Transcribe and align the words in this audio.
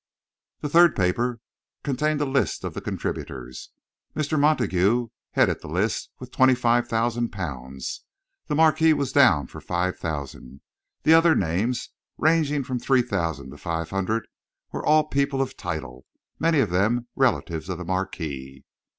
The 0.61 0.69
third 0.69 0.95
paper 0.95 1.39
contained 1.83 2.21
a 2.21 2.25
list 2.25 2.63
of 2.63 2.73
the 2.73 2.81
contributors. 2.81 3.69
Mr. 4.15 4.39
Montague 4.39 5.09
headed 5.33 5.61
the 5.61 5.67
list 5.67 6.09
with 6.17 6.31
twenty 6.31 6.55
five 6.55 6.87
thousand 6.87 7.29
pounds. 7.29 8.03
The 8.47 8.55
Marquis 8.55 8.93
was 8.93 9.11
down 9.11 9.45
for 9.45 9.61
five 9.61 9.99
thousand. 9.99 10.61
The 11.03 11.13
other 11.13 11.35
names, 11.35 11.91
ranging 12.17 12.63
from 12.63 12.79
three 12.79 13.03
thousand 13.03 13.51
to 13.51 13.57
five 13.59 13.91
hundred, 13.91 14.27
were 14.71 14.83
all 14.83 15.03
people 15.03 15.39
of 15.39 15.55
title, 15.55 16.07
many 16.39 16.61
of 16.61 16.71
them 16.71 17.07
relatives 17.15 17.69
of 17.69 17.77
the 17.77 17.85
Marquis. 17.85 18.65